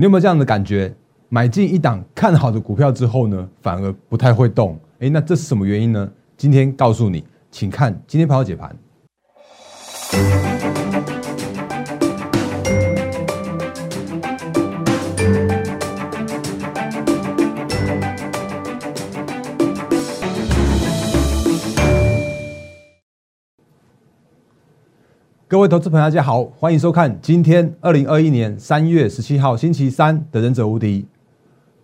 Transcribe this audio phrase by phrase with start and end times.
[0.00, 0.90] 你有没有这样的感觉？
[1.28, 4.80] 买进一档看好的股票之后呢，反而不太会动。
[4.98, 6.10] 哎，那这是什么原因呢？
[6.38, 8.74] 今天告诉你，请看今天盘后解盘。
[25.50, 31.02] 各位投资朋友，大家好，欢迎收看今天二零二一年三月十七号星期三的《忍者无敌》，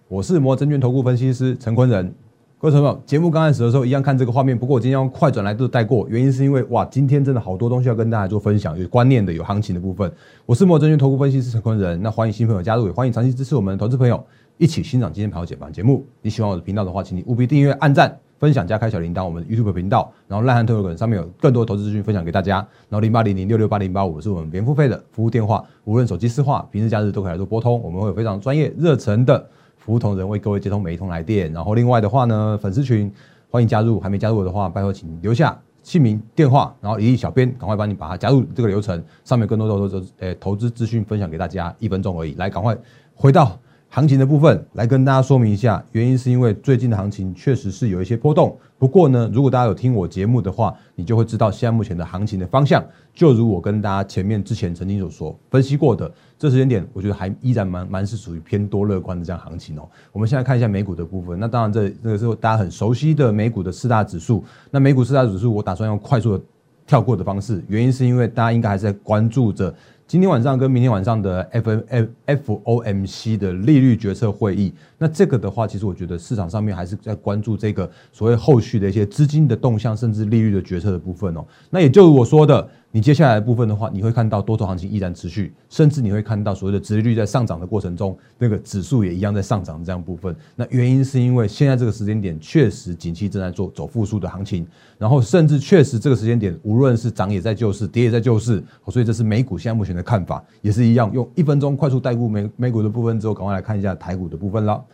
[0.06, 2.14] 我是摩证券投顾分析师陈坤仁。
[2.60, 10.12] 各位朋友，节目刚开始的时候一样看这个画面，不过我今天用快转来都带过，原因是因为哇，今天真的好多东西要跟大家做分享，有观念的，有行情的部分。
[10.44, 14.24] 我是摩证券投顾分析师陈坤仁，那欢迎新朋友加入，也欢迎长期支持我们的投资朋友
[14.58, 16.06] 一起欣赏今天盘后解盘节目。
[16.22, 18.16] 你喜欢我的频道的话，请你务必订阅、按赞。
[18.38, 22.56] 分享加开小铃铛，我们 YouTube 频道，然后烂汉特有人上面有更多投资资讯分享给大家。
[22.88, 29.46] 然后零八零零六六八零八五是我们免付费的服务电话，无论手机私话，平日假日都可以来做拨通，我们会有非常专业热忱的
[29.78, 31.52] 服务同仁为各位接通每一通来电。
[31.52, 33.10] 然后另外的话呢，粉丝群
[33.50, 39.02] 欢迎加入，还没加入的话，拜托请留下姓名、电话，然后一小编赶快帮你把它加入这个流程。
[39.24, 42.76] 上面更多的投资呃投资资讯分享给大家，一分钟而已，来赶快
[43.14, 43.58] 回到。
[43.96, 48.54] 行情的部分来跟大家说明一下，原因是因为最近的行情确实是有一些波动。
[48.76, 59.88] 不过呢，如果大家有听我节目的话，你就会知道现在目前的行情的方向，就如我跟大家前面之前曾经有说分析过的，这时间点我觉得还依然蛮蛮是属于偏多乐观的这样行情哦。
[60.12, 64.44] 我们现在看一下美股的部分，那当然这这个是大家很熟悉的美股的四大指数。
[64.70, 66.44] 那美股四大指数，我打算用快速的
[66.86, 69.74] 跳过的方式，原因是因为大家应该还是在关注着。
[70.08, 81.44] 今天晚上跟明天晚上的 F F F O M C 的利率决策会议，那这个的话，其实我觉得市场上面还是在关注这个所谓后续的一些资金的动向，甚至利率的决策的部分哦。
[81.70, 82.68] 那也就是我说的。
[82.92, 90.34] 你接下来的部分的话，你会看到多头行情依然持续，甚至你会看到所谓的殖利率在上涨的过程中，那个指数也一样在上涨这样部分。
[90.54, 101.10] 那原因是因为现在这个时间点确实景气正在做走复苏的行情，然后甚至确实这个时间点无论是涨也在救市，跌也在救市，所以这是美股现在目前的看法，也是一样。
[101.12, 104.84] 用一分钟快速带过美美股的部分之后，赶快来看一下台股的部分了。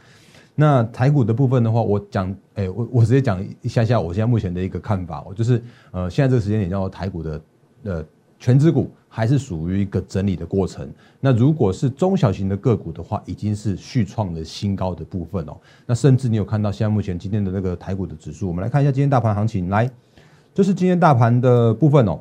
[0.55, 7.41] 那台股的部分的话，我讲，哎，我我直接讲一下下我现在目前的一个看法，我就是呃，现在这个时间点叫做台股的。
[7.85, 8.05] 呃，
[8.39, 10.89] 全指股还是属于一个整理的过程。
[11.19, 15.57] 那如果是中小型的个股的话，已经是续创了新高的部分哦。
[15.85, 19.69] 那甚至你有看到现在目前今天的那个台股的指数，我们来看一下今天大盘行情。
[19.69, 19.91] 来，
[20.55, 22.21] 就是今天大盘的部分哦。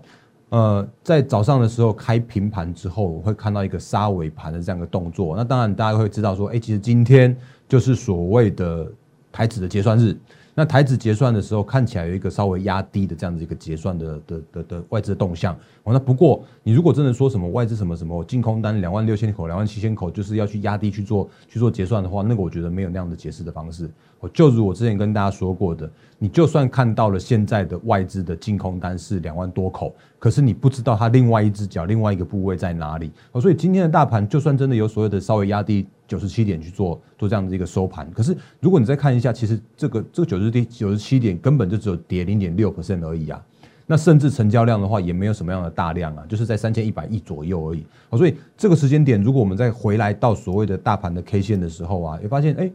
[0.52, 5.34] 呃，在早上的时候开平盘之后，我会看到一个杀尾盘的这样一个动作。
[5.36, 7.36] 那当然大家会知道说，哎，其实今天
[7.70, 8.92] 就是所谓的
[9.32, 10.14] 台指的结算日。
[10.54, 15.56] 那台指结算的时候，看起来有一个稍微压低的这样子一个结算的的的的外资的动向。
[15.84, 23.90] 哦，那不过你如果真的说什么外资什么什么净空单两万六千口、两万七千口，就是要去压低去做去做结算的话，那个我觉得没有那样的解释的方式。
[24.22, 33.12] 我就如我之前跟大家说过的，你就算看到了现在的外资的净空单是两万多口，可是你不知道它另外一只脚、另外一个部位在哪里。
[33.34, 35.86] 哦，所以今天的大盘就算真的有所谓的稍微压低。
[36.08, 43.42] 九十七点去做做这样的一个收盘，可是如果你再看一下，其实这个这个九十点九十七点根本就只有跌零点六 percent 而已啊，
[43.88, 47.86] 那甚至成交量的话也没有什么样的大量啊，就是在三千一百亿左右而已。
[48.18, 52.70] 所以这个时间点，如果我们再回来到所谓的大盘的 K 线的时候啊，也发现哎。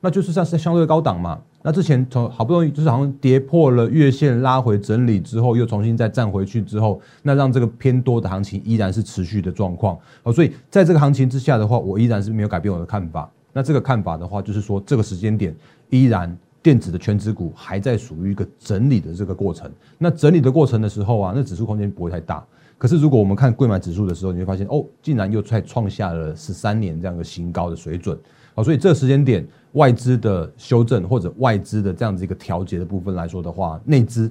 [0.00, 1.40] 那就是算是相对高档嘛。
[1.62, 9.98] 那之前从好不容易就是好像跌破了月线，拉回整理之后，又重新再站回去之后，那让这个偏多的行情依然是持续的状况。
[10.22, 13.30] 哦，所以在这个行情之下的话，我依然是没有改变我的看法。
[13.52, 15.54] 那这个看法的话，就是说这个时间点
[15.90, 19.70] 依然电子的全指股还在属于一个整理的这个过程。
[19.98, 22.42] 那整理的过程的时候啊，那指数空间不会太大。
[22.78, 28.18] 可是如果我们看贵买指数的时候，你会发现哦，竟然又再创下了十三年这样的新高的水准。
[28.62, 29.46] 所以这个时间点。
[29.74, 34.28] 外资的修正或者外资的这样子一个调节的部分来说的话，内资、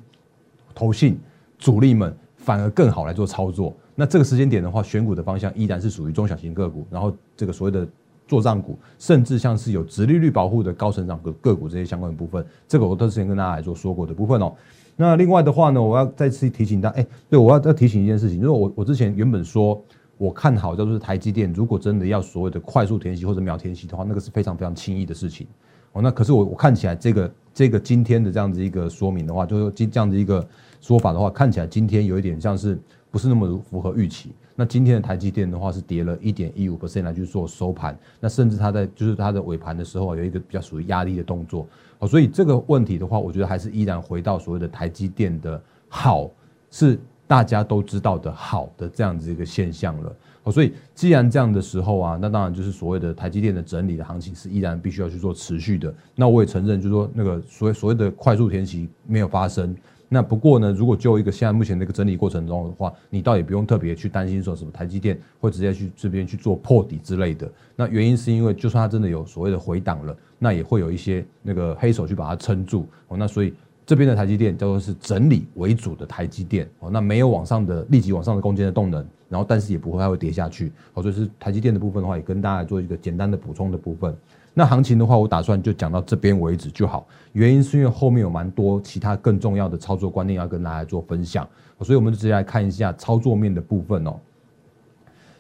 [0.76, 1.18] 投信、
[1.58, 3.74] 主力们反而更好来做操作。
[3.96, 7.88] 那这个时间点的话，选股的方向依然是属于中小型个股，然后这个所谓的
[8.28, 14.54] 做账股，甚至像是有直利率保护的高成长个个股这些相关的部分，这个我都之前跟大家来做说过的部分哦。
[14.98, 19.82] 那另外的话呢，我要再次提醒大家，哎，对我要再提醒一件事情，就是我我之前原本说。
[20.20, 21.52] 我看好，就是台积电。
[21.54, 25.48] 如果真的要所谓的快速填息或者秒填息的话，那个是非常非常轻易的事情。
[25.94, 30.46] 哦，那可是我我看起来这个这个今天的这样子一个说明的话，就是今这样子一个
[30.82, 32.78] 说法的话，看起来今天有一点像是
[33.10, 34.34] 不是那么符合预期。
[34.58, 41.66] 那今天的台积电的话是跌了一点一五 percent 来去做收盘，那甚至它在就是它的尾盘的时候有一个比较属于压力的动作。
[42.00, 46.30] 哦，所以这个问题的话，我觉得还是依然回到所谓的台积电的好
[46.72, 47.00] 是。
[47.30, 50.16] 大家都知道的好的这样子一个现象了，
[50.52, 55.94] 所以既然这样的时候啊，那当然就是所谓的台积电的整理的行情是依然必须要去做持续的。
[56.16, 59.76] 那我也承认，就是说那个所谓所谓的快速填息没有发生。
[60.12, 67.48] 那不过呢，如果就一个现在目前的一个整理过程中的话，你倒也不用特别去担心说什么台积电会直接去这边去做破底之类的。
[67.76, 72.88] 那原因是因为，就算它真的有所谓的回档了，那也会有一些那个黑手去把它撑住。
[73.08, 73.54] 哦，那所以
[73.90, 76.70] 这边的台积电叫做是整理为主的台积电。
[76.78, 80.72] 哦，那没有往上的立即往上的攻坚的动能，然后但是也不会它会跌下去。
[80.94, 84.16] 哦，所以是台积电的部分的话，也跟大家做一个简单的补充的部分。
[84.54, 87.08] 那行情的话，我打算就讲到这边为止就好。
[87.34, 91.50] 原因是因为后面有蛮多其他更重要的操作观念要跟大家做分享，
[91.82, 94.20] 所以我们就直接来看一下操作面的部分哦。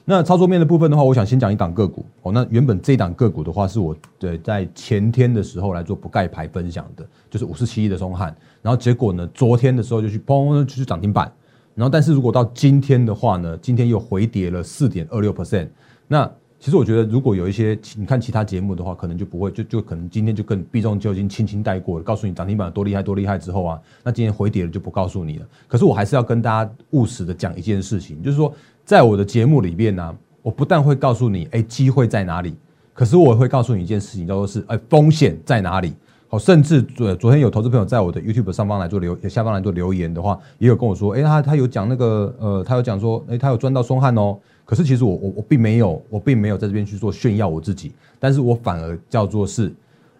[0.09, 2.31] 那操作面的部分的话，我想先讲一档个股哦。
[2.31, 8.35] 那原本这档个股的话，是我对在前天的时候来做不盖牌分享的，就是五十七亿的中汉。
[8.63, 11.31] 然后结果呢，昨天的时候就去砰就去涨停板。
[11.75, 15.67] 然后但是如果到今天的话呢，今天又回跌了四点二六 percent。
[16.07, 16.27] 那
[16.59, 25.45] 其实我觉得，如果有一些你看其他节目的话，可能就不会，就就可能今天就更避重就轻，轻轻带过了，告诉你涨停板多厉害多厉害之后啊，那今天回跌了就不告诉你了。
[25.67, 28.51] 可是我还是要跟大家务实的讲一件事情，就是说，
[28.89, 32.55] 在我的节目里面呢，我不但会告诉你，哎，机会在哪里，
[32.91, 35.93] 可是我会告诉你一件事情，叫做是，哎，风险在哪里。
[36.27, 44.35] 好，甚至昨昨天有投资朋友在我的 YouTube 上方来做留，下方来做留言的话，也有跟我说，哎，他他有讲那个，呃，他有讲说，哎，他有赚到松汉哦。
[44.65, 49.71] 可是其实我我我并没有我并没有在这边去做炫耀我自己，但是我反而叫做是，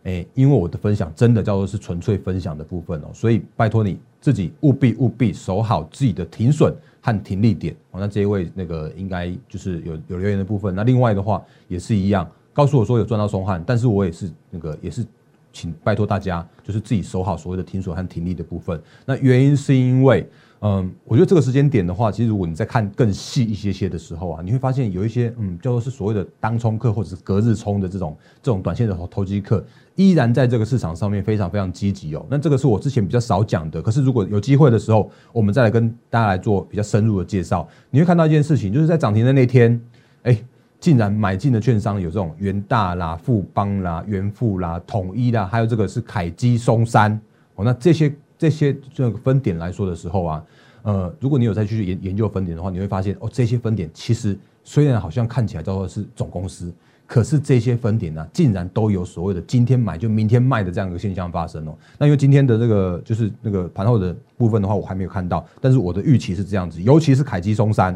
[0.03, 7.99] 诶，因为我的分享真的叫做是纯粹分享的部分哦，所以拜托你自己务必务必守好自己的停损和停利点哦。
[7.99, 15.05] 那这一位那个应该就是有有留言的部分，那另外的话也是一样，告诉我说有赚到松汉，但是我也是那个也是
[15.53, 18.81] 请拜托大家就是自己守好所谓的停损和停利的部分。
[19.05, 20.27] 那原因是因为。
[20.61, 29.63] 嗯，我觉得这个时间点的话，其实如果你在看更细一些些的时候啊，你会发现有一些嗯，叫做是所谓的当冲客或者是隔日冲的这种这种短线的投机客，
[29.95, 32.25] 依然在这个市场上面非常非常积极哦。
[32.29, 39.81] 那这个是我之前比较少讲的，可是如果有机会的时候，我们再来跟大家来做比较深入的介绍，你会看到一件事情，就是在涨停的那天，
[40.23, 40.37] 哎，
[40.77, 47.17] 竟然买进的券商有这种元大啦、富邦啦、元富啦、统一啦，还有这个是凯基、松山
[47.55, 48.13] 哦，那这些。
[48.39, 50.45] 这些这个分点来说的时候啊，
[50.83, 56.73] 呃，如果你有再去研研究分点的话，你会发现哦，这些分点其实虽然好像看起来叫做是总公司，
[57.05, 61.75] 可是这些分点呢，竟然都有所谓的今天买就明天卖的这样一个现象发生哦。
[61.97, 67.93] 那因为今天的这个就是那个盘后的部分的话，我还没有看到，但是我的预期是这样子，尤其是凯基松山，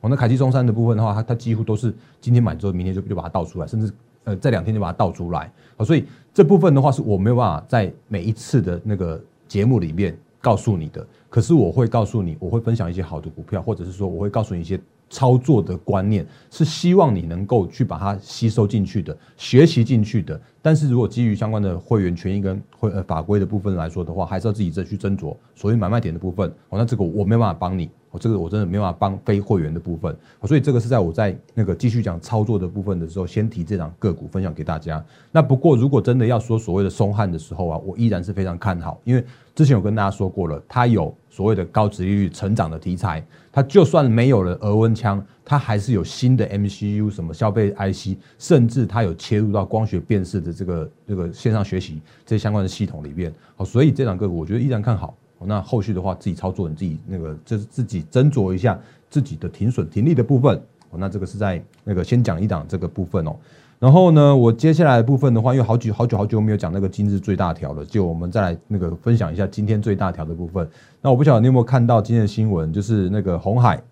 [0.00, 3.92] 哦，那凯基松山的部分的话，它它几乎都是今天买之后，明天就就把它倒出来，甚至
[4.24, 9.22] 呃这两天就把它倒出来，哦，所以这部分的话是我没有办法在每一次的那个。
[9.52, 20.40] 节目里面告诉你的，可是我会告诉你，我会分享一些好的股票，或者是说我会告诉你一些操作的观念，是希望你能够去把它吸收进去的，学习进去的。
[20.62, 25.36] 但是如果基于相关的会员权益跟会呃法规的部分来说的话，还是要自己再去斟酌。
[25.54, 27.90] 所谓买卖点的部分，哦，那这个我没办法帮你。
[28.12, 30.14] 我这个我真的没办法帮非会员的部分，
[30.44, 35.02] 所以这个是在我在那个继续讲操作的部分的时候，先提这档个股分享给大家。
[35.32, 39.24] 那不过如果真的要说所谓的松汉的时候啊，我依然是非常看好，因为
[39.54, 53.32] 之前有跟大家说过了，它有所谓的高值利率成长的题材，它就算没有了额温枪，它还是有新的 MCU 什么消费 IC，甚至它有切入到光学辨识的这个这个线上学习这些相关的系统里面。
[53.56, 55.16] 好，所以这档个股我觉得依然看好。
[55.46, 58.78] 那后续的话，自己操作，你自己那个就是自己斟酌一下
[59.10, 60.56] 自己的停损停利的部分。
[60.90, 63.34] 哦，那这个是在那个先讲一档这个部分哦。
[63.78, 70.68] 然后呢，我接下来部分的话，因为好久好久好久没有讲那个今日最大条了，就我们再来那个分享一下今天最大条的部分。
[71.00, 73.82] 那我不晓得你有没有看到今天的新闻，就是那个红海，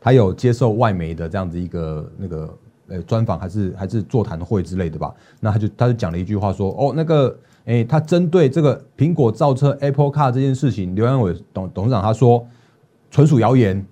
[0.00, 2.58] 他有接受外媒的这样子一个那个
[2.88, 5.14] 呃专访，还是还是座谈会之类的吧？
[5.40, 7.36] 那他就他就讲了一句话说，哦，那个。
[7.64, 12.46] 哎，他针对这个苹果造车 Apple Car 这件事情，刘阳伟董董事长他说
[13.10, 13.84] 纯属谣言。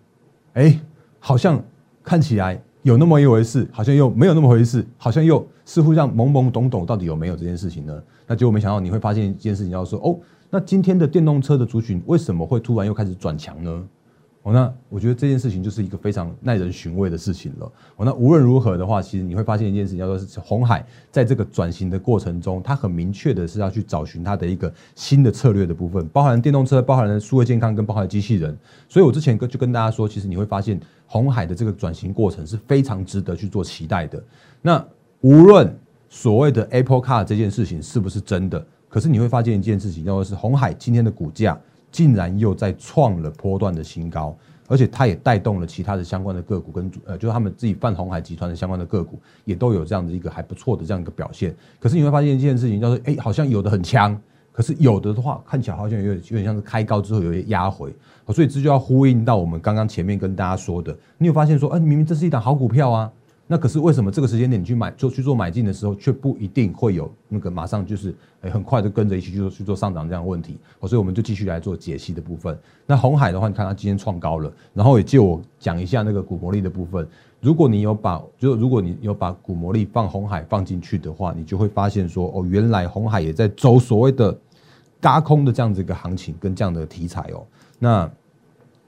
[0.55, 0.81] 哎，
[1.21, 1.62] 好像
[2.03, 8.03] 看起来有那么一回事，好像又没有那么回事，好像又似乎像懵懵懂懂，到底有没有这件事情呢？
[8.27, 10.19] 那结果没想到你会发现一件事情，要说哦，
[10.50, 13.85] 那今天的电动车的族群为什么会突然又开始转强呢？
[14.42, 17.70] 哦，那我觉得这件事情就是一个非常耐人寻味的事情了。
[17.97, 28.56] 哦，那无论如何的话，其实你会发现一件事情，叫做是红海在这个转型的过程中，它很明确的是要去找寻它的一个新的策略的部分，包含电动车，包含了数位健康，跟包含机器人。
[28.88, 34.25] 所以我之前跟就跟大家说，其实你会发现红海的这个转型过程是非常值得去做期待的。
[34.62, 34.82] 那
[35.20, 35.78] 无论
[36.09, 41.61] 所谓的 Apple Car 这件事情是不是真的，可是你会发现一件事情，叫做是红海今天的股价。
[41.90, 44.37] 竟然又在创了波段的新高，
[44.68, 51.54] 而且它也带动了其他的相关的个股跟呃，就是他们自己泛红海集团的相关的个股也都有这样的一个还不错的这样一个表现。
[51.78, 54.16] 可是你会发现一件事情，叫做哎，好像有的很强，
[54.52, 57.92] 可是有的的话看起来好像有点有点像是开高之后有些压回，
[58.28, 63.11] 所以这就要呼应到我们刚刚前面跟大家说的，你有发现说，哎，明明这是一档好股票啊。
[63.52, 70.57] 那可是为什么这个时间点你去买做去做买进的时候，却不一定会有那个马上就是诶很快就跟着一起去做去做上涨这样的问题？
[70.83, 72.57] 所以我们就继续来做解析的部分。
[72.87, 77.04] 那红海的话，你看它今天创高了，然后也借我讲一下那个股魔力的部分。
[77.40, 84.38] 如果你有把就如果你有把股魔力放红海放进去的话，你就会发现说哦，原来红海也在走所谓的
[85.00, 87.45] 嘎空的这样子一个行情跟这样的题材哦。
[87.80, 88.09] 那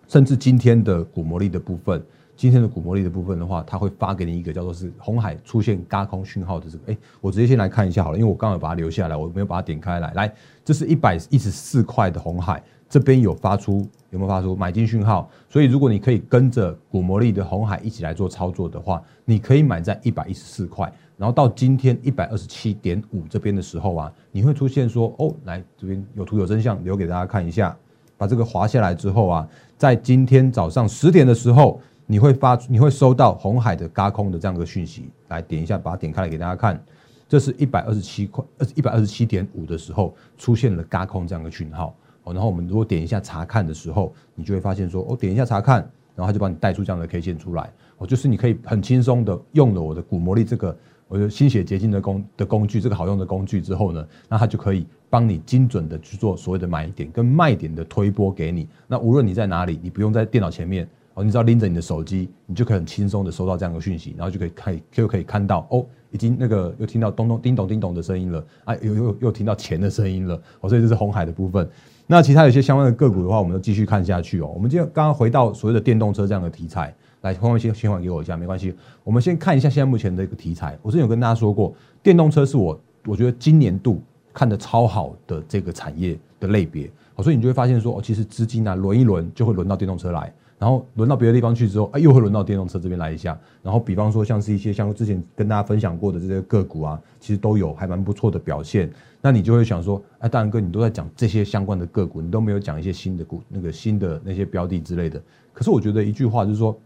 [0.06, 2.00] 甚至今天的股魔力的部分。
[2.42, 10.12] 今天的股魔力的部分的话，它会发给你一个叫做是红海出现嘎空讯号的这个，哎，我直接先来看一下好了，因为我刚好把它留下来，我没有把它点开来。
[10.14, 10.34] 来，
[10.64, 15.30] 这是一百一十四块的红海，这边有发出有没有发出买进讯号？
[15.48, 27.76] 所以如果你可以跟着股魔力的红海一起来做操作的话，你可以买在一百一十四块，然后到今天一百二十七点五这边的时候啊，你会出现说，哦，来这边有图有真相，留给大家看一下，
[28.16, 31.80] 把这个划下来之后啊，在今天早上十点的时候。
[32.12, 36.78] 你会发，你会收到红海的嘎空的这样一个讯息，来点一下，把它点开来给大家看。
[37.26, 41.96] 这是一百二十七块，二一百二十七点五的时候出现了嘎空这样的讯号。
[42.24, 45.76] 哦，然后我们如果点一下查看的时候，你就会发现说，我点一下查看，
[46.14, 47.72] 然后它就帮你带出这样的 K 线出来。
[47.96, 50.76] 哦，就是你可以很轻松的用了我的股魔力这个，
[51.08, 58.68] 我的心血结晶的工的工具，这个好用的工具之后呢，那它就可以帮你精准的去做所谓的买点跟卖点的推波给你。
[58.86, 60.86] 那无论你在哪里，你不用在电脑前面。
[61.14, 71.68] 哦，你只要拎着你的手机，你就可以很轻松的收到这样的讯息，然后就可以看，就可以看到哦，已经那个又听到咚咚叮咚叮咚的声音了，啊，又又又听到钱的声音了，哦，所以这是红海的部分。
[72.06, 74.50] 那其他有些相关的个股的话，我们就继续看下去哦。
[74.54, 78.74] 我们今天刚刚回到所谓的电动车这样的题材，来，朋友先先还给我一下，没关系。
[79.04, 80.78] 我们先看一下现在目前的一个题材。
[80.82, 84.02] 我之前有跟大家说过，电动车是我我觉得今年度
[84.32, 90.32] 看的超好的这个产业的类别，好，所以你就会发现说，哦，其实资金啊轮一轮就会轮到电动车来。
[90.62, 93.36] 然后轮到别的地方去之后，哎，又会轮到电动车这边来一下。
[93.64, 98.88] 然后比方说，像是一些像之前跟大家分享过的这些个股啊，其实都有还蛮不错的表现。
[99.20, 105.20] 那你就会想说，哎，大然哥，你都在讲这些相关的个股，你都没有讲一些新的股，那个新的那些标的之类的。
[105.52, 106.78] 可是我觉得一句话就是说，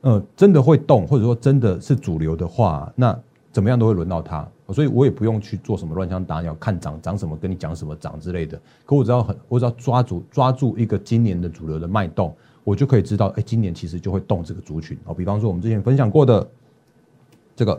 [0.00, 3.14] 呃，真的会动，或者说真的是主流的话，那
[3.52, 4.48] 怎么样都会轮到它。
[4.72, 8.58] 所以我也不用去做什么乱枪打鸟，看涨涨什么，跟你讲什么涨之类的。
[8.86, 12.34] 可我只要很，我只要抓住抓住一个今年的主流的脉动。
[12.70, 15.12] 我就可以知道，哎，今年其实就会动这个族群哦。
[15.12, 16.48] 比方说，我们之前分享过的
[17.56, 17.76] 这个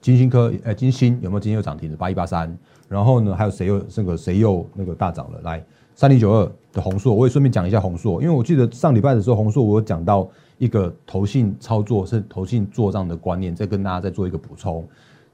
[0.00, 2.56] 金星科，哎，金星有没有今天又涨停的八一八三？
[2.88, 5.40] 然后呢，还有谁又这个谁又那个大涨了？
[5.42, 5.66] 来，
[5.96, 10.28] 三零九二的红硕，我也顺便讲一下红硕，因为我记得上礼拜的时候，红硕我有讲到
[10.58, 14.86] 一个投信操作是投信做账的观念，再跟大家再做一个补充，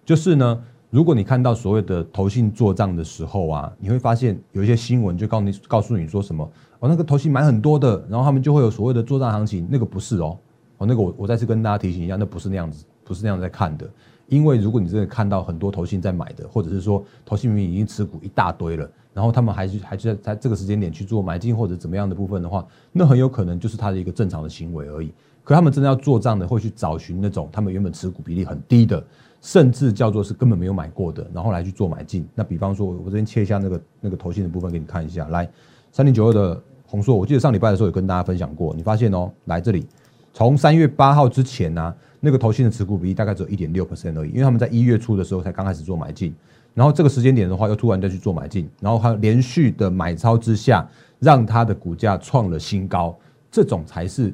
[0.06, 0.58] 就是呢。
[0.90, 6.44] 如果你看到所谓的投信做账的时候啊，你会发现有一些新闻就告诉你告诉你说什么
[6.80, 10.36] 哦，那个投信买很多的，然后他们就会有所谓的做账行情，那个不是哦，
[10.78, 13.88] 哦那个我我再次跟大家提醒一下，那不是那样子，不是那样在看的。
[14.26, 25.12] 因为如果你真的看到很多投信在买的，或者是说投信明明已经持股一大堆了，然后他们还是还是在在这个时间点去做买进或者怎么样的部分的话，那很有可能就是他的一个正常的行为而已。
[25.42, 29.04] 可他们真的要做账的，会去找寻那种他们原本持股比例很低的。
[29.40, 32.26] 甚至叫做是根本没有买过的，然后来去做买进。
[32.34, 35.26] 那比方说，我这边切一下那个那个头信的部分给你看一下。
[35.28, 35.48] 来，
[35.92, 38.74] 三零九二的红硕，我记得上礼拜的时候有跟大家分享过。
[38.74, 39.86] 你发现哦，来这里，
[40.32, 46.34] 从三月八号之前呢，那个头信的持股比例大概只有一点六 percent 而已，因为他们在一月初的时候才刚开始做买进，
[46.74, 50.86] 然后这个时间点的话，又突然再去做买进，然后还连续的买超之下，
[51.18, 53.16] 让它的股价创了新高。
[53.50, 54.32] 这种才是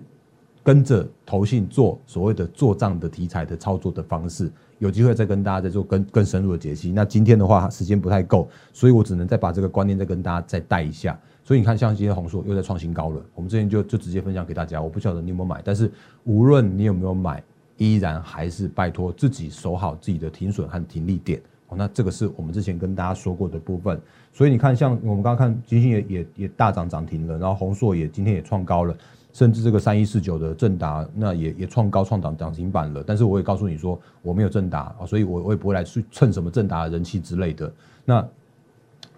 [0.62, 4.50] 跟着投信做所谓的做账的题材的操作的方式。
[4.78, 6.92] 有机会再跟大家再做更更深入的解析。
[6.92, 11.18] 那今天的话时间不太够，所以我只能再把这个观念再跟大家再带一下。
[11.44, 13.22] 所以你看，像今天红硕又在创新高了。
[13.34, 14.82] 我们之前就就直接分享给大家。
[14.82, 15.90] 我不晓得你有没有买，但是
[16.24, 17.42] 无论你有没有买，
[17.76, 21.40] 依然还是拜托自己守好自己的停损和停利点。
[21.68, 24.00] 哦，那这个是我们之前跟大家说过的部分。
[24.32, 28.96] 所以你看，像我们刚刚看金星也也也大涨涨停了，然后红硕也今天也创高了。
[29.36, 33.04] 甚至这个三一四九的正达，那也也创高创涨涨停板了。
[33.06, 37.70] 但是我也告诉你说，我没有正达啊，所以我我也不会来去蹭什么正达的人气之类的。
[38.02, 38.26] 那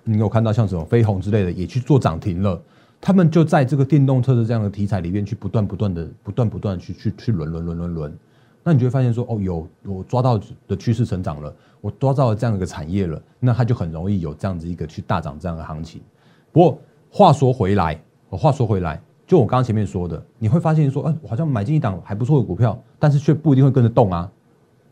[0.03, 2.61] 你有看到像什么飞鸿之类的也去做涨停了？
[3.01, 8.19] 他们就在这个电动车的这样的题材里面去不断不断的不断不断去去去轮轮轮轮轮。
[8.65, 16.03] 那你就会发现说，哦，有我抓到的趋势成长了，我抓到了这样一个产业了，那它就很容易有这样子一个去大涨这样的行情。
[16.51, 19.01] 不过话说回来，我话说回来。
[19.29, 24.29] 就我刚刚前面说的，你会发现说，哎，好像买进一档还不错的股票，但是却不一定会跟着动啊。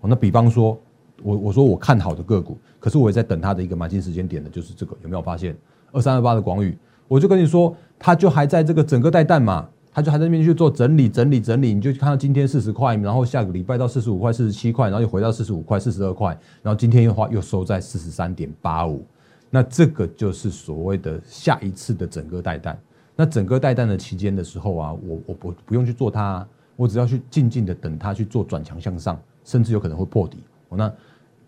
[0.03, 0.79] 那比方说，
[1.23, 5.57] 我我说我看好的个股，可是我也在等它的一个买进时间点的，就是这个有没有发现？
[5.91, 6.77] 二三二八的广宇，
[7.09, 19.03] 我就跟你说，它就还在这个整个带弹嘛，它就还在那边去做整理整理整理，你就看到今天四十块，然后下个礼拜到四十五块、四十七块，然后又回到四十五块、四十二块，然后今天又话又收在四十三点八五，
[19.49, 22.79] 那这个就是所谓的下一次的整个带弹。
[23.19, 26.47] 那整个带弹的期间的时候啊，我我不不用去做它，
[26.77, 30.39] 我只要去静静的等它去做转强向上，甚至有可能会破底。
[30.69, 30.93] 那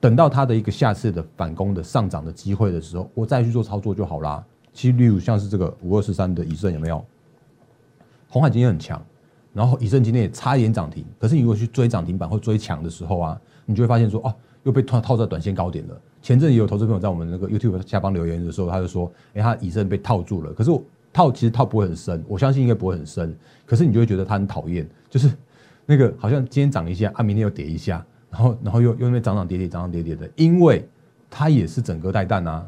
[0.00, 4.42] 等到它的一个下次的反攻的上涨的机会的时候，我再去做操作就好啦。
[4.72, 7.04] 其实例如像是这个五二四三的以盛有没有？
[8.28, 9.04] 红海今天很强，
[9.52, 11.04] 然后以盛今天也差一点涨停。
[11.18, 16.00] 可是你如果去追涨停板或追强的时候啊，你就会发现说哦，又被套套在短线高点了。
[16.22, 20.50] 前阵也有投资朋友在我们那个 YouTube 下方留言的时候，他就说，哎，他以盛被套住了。
[20.54, 20.82] 可是我。
[21.12, 23.34] 套其实套不会很深，我相信应该不会很深。
[23.66, 25.30] 可是你就会觉得它很讨厌，就是
[25.86, 30.28] 那个好像今天涨一下，啊，明天又跌一下，然后然后又又那边涨涨跌跌，涨涨跌跌的。
[30.36, 30.88] 因为
[31.30, 32.66] 它也是整个带弹啊，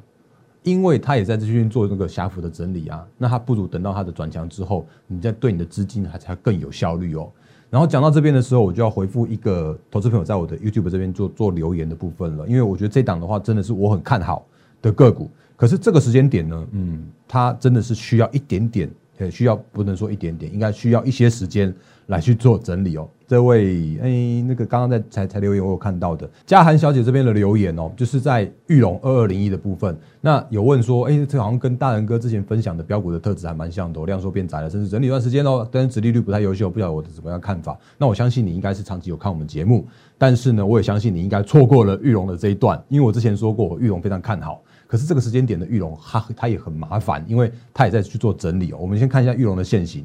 [0.62, 3.06] 因为它也在这边做那个狭幅的整理啊。
[3.16, 7.30] 那它不如等到它的转强之后，你再对你的资金还才更有效率哦。
[7.70, 14.44] 然后讲到这边的时候，我就要回复一个投资朋友在我的 YouTube 这边做做留言的部分了，因为我觉得这档的话真的是我很看好
[14.80, 15.30] 的个股。
[15.56, 21.75] 可是这个时间点呢，嗯，它真的是需要一点点，呃，需要不能说一点点，应该需要一些时间
[22.06, 23.06] 来去做整理哦。
[23.28, 37.78] 这位，哎，那个刚刚在才才留言，我有看到的嘉涵小姐这边的留言哦，就是在玉龙二二零一的部分，那有问说，哎，这好像跟大人哥之前分享的标股的特质还蛮像的，量缩变窄了，甚至整理一段时间哦，但是殖利率不太优秀，不晓得我的怎么样看法。
[37.99, 44.62] 那我相信你应该是长期有看我们节目，但是呢，我也相信你应该错过了玉龙的这一段，因为我之前说过，玉龙非常看好。
[44.90, 48.78] 可是这个时间点的玉龙，它它也很麻烦，因为它也在去做整理哦。
[48.80, 50.04] 我们先看一下玉龙的现形，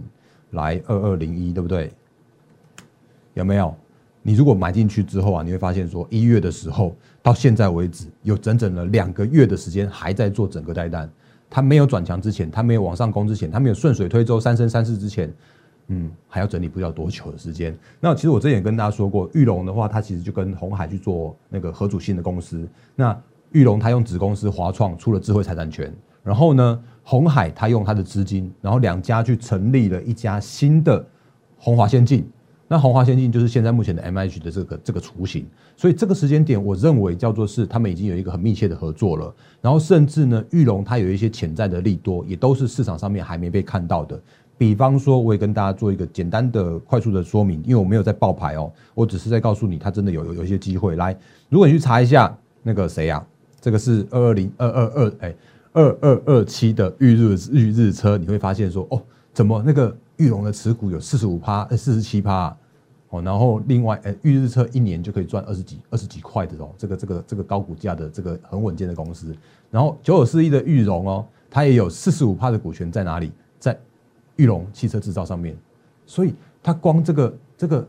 [0.51, 1.91] 来二二零一，对不对？
[3.33, 3.73] 有没有？
[4.21, 11.09] 你如果买进去之后啊，你会发现说一月的时候到现在为止，有整整的两个月的时间还在做整个带单。
[11.49, 15.33] 它没有转强之前，它没有往上攻之前，它没有顺水推舟三升三世之前，
[15.87, 17.75] 嗯，还要整理不了多久的时间。
[17.99, 22.67] 那其实我之前也跟大家说过，玉龙的话，它其实就跟红海去做那个合组性的公司。
[22.95, 23.19] 那
[23.55, 25.89] 玉龙他用子公司华创出了智慧财产权，
[26.21, 31.03] 然后呢，红海他用他的资金，然后两家去成立了一家新的
[31.57, 32.29] 红华先进。
[32.67, 35.47] 那红华先进就是现在目前的 M H 的这个这个雏形。
[35.77, 39.33] 所以这个时间点，我认为叫做是他们已经有一个很密切的合作了。
[39.61, 44.19] 然后甚至呢，玉龙它有一些潜在的利多，也都是市场上面还没被看到的。
[44.57, 50.97] 比方说，我也跟大家做一个简单的、快速的说明，因为我没有在爆牌哦，我只是在告诉你，它真的有有有一些机会。
[50.97, 53.25] 来，如果你去查一下那个谁呀？
[53.65, 55.35] 这个是二二零二二二哎
[55.73, 59.01] 二二二七的预日预日车，你会发现说哦，
[59.33, 62.55] 怎么那个玉龙的持股有四十五趴呃四十七趴
[63.09, 69.35] 哦，然后另外哎预日车一年就可以赚二十几二十几块的哦，这个这个这个高股价的这个很稳健的公司，
[69.71, 73.31] 然后九九四一的玉龙哦，它也有四十五趴的股权在哪里？
[73.57, 73.75] 在
[74.35, 75.57] 玉龙汽车制造上面，
[76.05, 77.87] 所以它光这个这个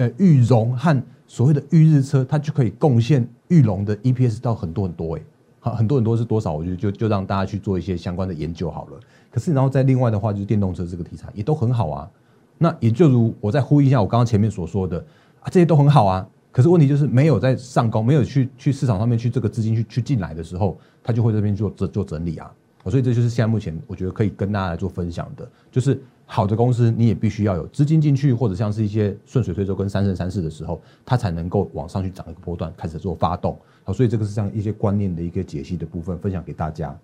[0.00, 3.28] 呃玉龙和所谓的预日车，它就可以贡献。
[3.48, 5.22] 玉龙的 EPS 到很多很多哎，
[5.60, 6.52] 好很多很多是多少？
[6.52, 9.00] 我觉得就就让大家去做一些相关的研究好了。
[9.30, 12.08] 可是然后在另外的话，就是电动车这个题材也都很好啊。
[12.56, 14.98] 那也就如我再呼应一下我刚刚前面所说的
[15.40, 16.26] 啊，这些都很好啊。
[16.50, 22.50] 可是问题就是没有在上高，没有去去市场上面去这个资金去去进来的时候，它就会这边做做做整理啊。
[22.88, 26.00] 所以这就是现在目前我觉得可以跟大家来做分享的，就是。
[26.32, 33.58] 好的公司，你也必须要有资金进去，或者像是一些顺水推舟跟三生三世的时候，它才能够往上去涨一个波段，开始做发动。
[33.82, 36.96] 好，所以这个是像一些观念的一个解析的部分，分享给大家。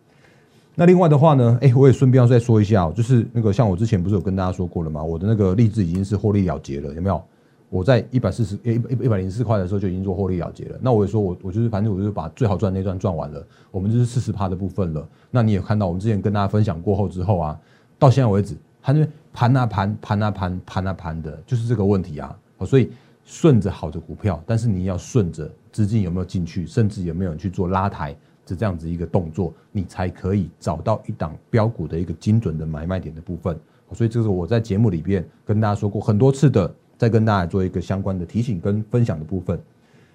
[0.76, 5.02] 那另外的话呢，哎，我也顺便要再说一下，就是那个像我之前不是有跟大家说过了吗？
[5.02, 7.20] 我的那个励志已经是获利了结了，有没有？
[7.68, 10.78] 我在一百四十一一百零四块的时候就已经做获利了结了。
[10.80, 15.08] 那我也说我我就是反正我就是把最好赚那段赚完了，我们就是四十趴的部分了。
[15.30, 17.60] 那你也看到我们之前跟大家分享过后之后啊，
[17.98, 18.56] 到现在为止。
[18.82, 22.38] 它那边盘啊盘，盘啊盘，盘啊盘的，就是这个问题啊。
[22.64, 22.92] 所以
[23.24, 33.58] 顺着好的股票，但是你要顺着资金有没有进去，甚至有没有人去做拉抬，这这样子一个动作，你才可以找到一档标股的一个精准的买卖点的部分。
[33.92, 39.60] 所以这是我在节目里边跟大家说过很多次的，再跟大家做一个相关的提醒跟分享的部分。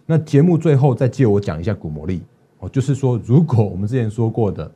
[0.05, 2.21] 那节目最后再借我讲一下股魔力
[2.59, 4.69] 哦，就是说如果我们之前说过的，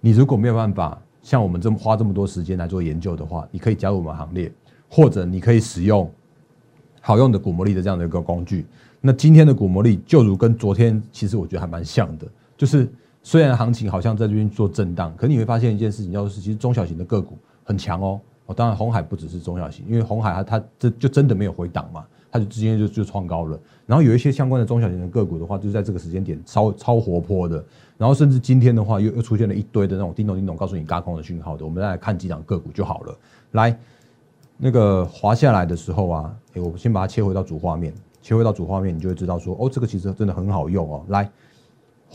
[0.00, 1.00] 你如果没有办法。
[1.22, 4.48] 像我们这么花这么多时间来做研究的话，你可以加入我们行列，
[4.88, 6.08] 或者你可以使用
[7.00, 8.64] 好用的股魔力的这样的一个工具。
[9.00, 12.88] 那今天的股魔力就如跟昨天，其实我觉得还蛮像的，就是
[13.24, 23.58] 虽然行情好像在这边做震荡，可你会发现一件事情，就是其实中小型的个股很强哦，哦，当然红海不只是中小型，因为红海它它这就真的没有回档嘛，它就直接就就创高了。
[23.86, 27.64] 然后有一些相关的中小型的个股的话，就在这个时间点超超活泼的。
[27.98, 31.64] 然后甚至今天的话，又又出现了一堆的那种叮咚叮咚告诉你嘎空的讯号的。
[31.64, 33.18] 我们再来看几档个股就好了。
[33.52, 33.76] 来，
[34.56, 41.04] 那个滑下来的时候啊，哎，我先把它切回到主画面，切回到主画面，你就会知道说，哦，这个其实真的很好用哦。
[41.08, 41.28] 来。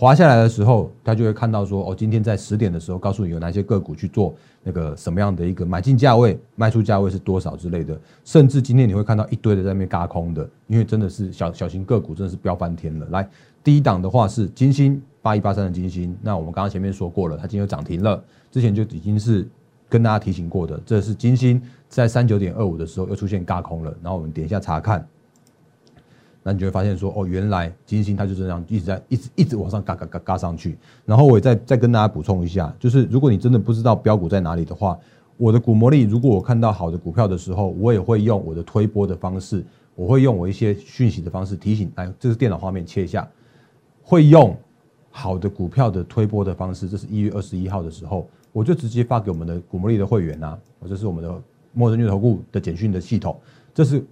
[0.02, 4.34] 滑下来的时候，他就会看到说，哦，今天在十点的时候，告诉你有哪些个股去做
[4.64, 7.96] 那个什么样的一个买进价位、卖出价位是多少之类的。
[8.26, 13.06] 甚至今天你会看到一堆的在那边嘎空的，因为真的是小小型个股真的是飙翻天了。
[13.12, 13.30] 来，
[13.64, 19.48] 第一档的话是金星八一八三的金星，那我们刚刚前面说过了，它今天涨停了，之前就已经是
[19.88, 23.96] 跟大家提醒过的，这是金星在三九点二五的时候又出现嘎空了。
[24.02, 25.08] 然后我们点一下查看。
[26.44, 30.76] 那你就会发现说，哦，原来金星它就是这样一直在一直一直往上嘎嘎嘎嘎上去。
[31.06, 34.98] 然后我也再再跟大家补充一下，就是如果你真的不知道标股在哪里的话，
[35.38, 41.92] 我的股魔力，如果我看到好的股票的时候，我也会用我的推波的方式，我会用我一些讯息的方式提醒。
[41.96, 43.28] 来，这是电脑画面切一下，
[44.02, 44.58] 会用
[45.12, 46.90] 好的股票的推波的方式。
[46.90, 53.40] 这是一月二十一号的时候，我就直接发给我们的股魔力的会员啊，或者是我们的陌生巨投顾的简讯的系统。
[53.76, 54.04] 这是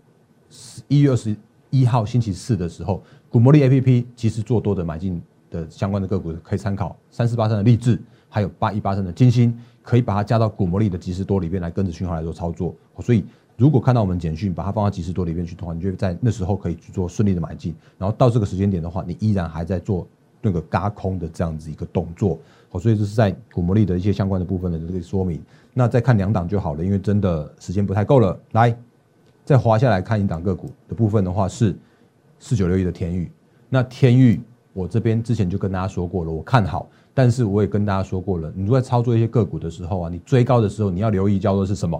[0.88, 1.36] 一月二十。
[1.69, 12.75] 一号星期四的时候，股魔力 A P P 其实做多的买进的相关的个股可以参考三四八三的励志，还有八一八三的金星，可以把它加到股魔力的即时多里边来跟着讯号来做操作。
[13.01, 13.23] 所以
[13.55, 17.75] 如果看到我们简讯，把它放到即时多里边去的话，你就在那时候可以去做顺利的买进。
[17.97, 20.08] 然后到这个时间点的话，你依然还在做
[20.41, 22.39] 那个嘎空的这样子一个动作。
[22.69, 25.39] 好，所以这是在股魔力的一些相关的部分的这个说明。
[25.73, 28.39] 那再看两档就好了，因为真的时间不太够了。
[28.53, 28.75] 来。
[29.50, 31.76] 再滑下来看一档个股的部分的话，是
[32.38, 33.32] 四九六一的天域。
[33.68, 34.40] 那天域，
[34.74, 36.88] 我这边之前就跟大家说过了，我看好。
[37.16, 42.00] 但是我也跟大家说过了，你如果在操作一些个股的时候啊，你追高的时候，你要留意叫做是什么，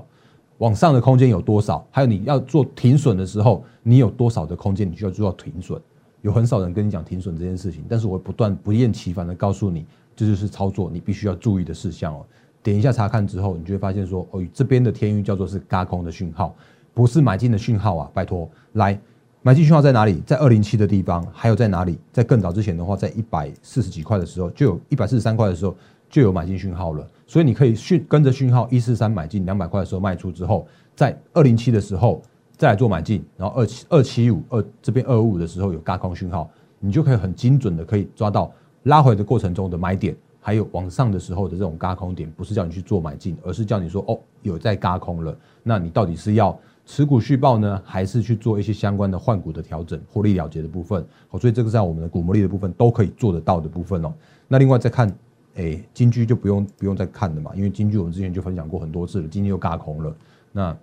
[0.60, 5.82] 往上的空间有多少，还有你要做停损的时候，你有多少的空间，你需要做到停损。
[6.22, 12.24] 有很少人跟你讲停损这件事情，但是我不断不厌其烦的告诉你，这就是操作你必须要注意的事项哦。
[12.62, 16.56] 点一下查看之后，你就会发现说，哦，这边的天域叫做是嘎空的讯号。
[16.94, 18.12] 不是买进的讯号啊！
[18.14, 19.00] 拜托，来
[19.42, 20.22] 买进讯号在哪里？
[20.26, 21.98] 在二零七的地方，还有在哪里？
[22.12, 25.74] 在更早之前的话，在一百四十几块的时候，就有一百四十三块的时候
[26.10, 27.08] 就有买进讯号了。
[27.26, 32.22] 所以你可以讯跟着讯号一四三买进，两百块的时候卖出之后，在二零七的时候
[32.58, 36.50] 再来做买进，然后二七二七五二这边二五的时候有嘎空讯号，
[36.80, 38.52] 你就可以很精准的可以抓到
[38.84, 46.60] 拉回的过程中的买点，还有往上的时候的这种嘎空点，不是叫你去做买进，而是叫你说哦有在嘎空了，那你到底是要？
[46.92, 51.06] 持股续报呢，还是去做一些相关的换股的调整、获利了结的部分？
[51.28, 54.12] 好，所以这个在我们的股魔力的部分都可以做得到的部分哦。
[54.48, 55.08] 那另外再看，
[55.54, 60.12] 哎，金居就不用不用再看了嘛，因为金居我们之前就分享过很多次了，今天又嘎空了。
[60.52, 60.76] 那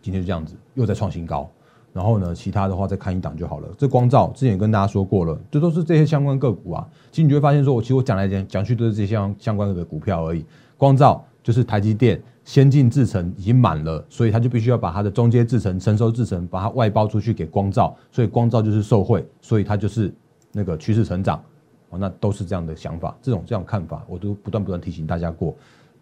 [0.00, 1.46] 今天就这样子，又在创新高。
[1.92, 3.68] 然后呢，其他的话再看一档就好了。
[3.76, 6.88] 这光照之前也跟大家说过了，这都是这些相关个股啊。
[7.10, 10.42] 其实你就会发现，说我其实我讲来讲讲去都是这些相相关的股票而已。
[10.78, 12.18] 光照就是台积电。
[12.46, 20.14] 先进制程已经满了，所以他就必须要把它的中阶制程、成熟制程把它外包出去给光照，所以光照就是受贿，所以它就是
[20.52, 21.42] 那个趋势成长，
[21.90, 25.52] 哦，那都是这样的想法，这种这样看法，我都不断不断提醒大家过。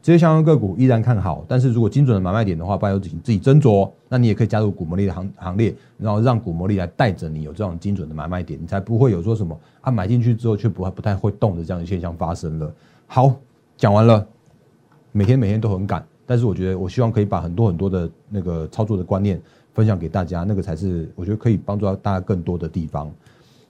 [0.02, 3.90] 这些相关个股依然看好，但是如果精准的买卖点的话，拜托自己自己斟酌。
[4.10, 12.70] 那你也可以加入股魔力的行行列，然后让股魔力来带着你有这种精准的买卖点，你才不会有说什么啊买进去之后却不不太会动的这样的现象发生了。
[13.06, 13.34] 好，
[13.78, 14.26] 讲完了，
[15.10, 16.06] 每天每天都很赶。
[16.26, 19.40] 但是我觉得，我希望可以把很多很多的那个操作的观念
[19.72, 23.10] 分享给大家，那个才是我觉得可以帮助到大家更多的地方。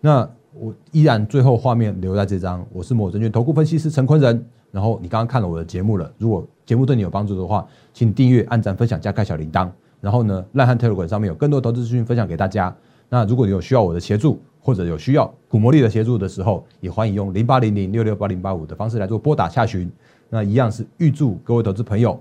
[0.01, 4.45] 那我依然最后画面留在这张，我是某证券投顾分析师陈坤仁。
[4.71, 9.71] 然后你刚刚看了我的节目了，如果节目对你有帮助的话，请订阅、按赞、分享加开小铃铛。
[10.01, 12.77] 然后呢，烂汉特鲁馆上面有更多投资资讯分享给大家。
[13.09, 19.89] 那如果你有需要我的协助，或者有需要股魔力的协助的时候，也欢迎用零八零零六六八零八五的方式来做拨打下询。
[20.29, 22.21] 那一样是预祝各位投资朋友。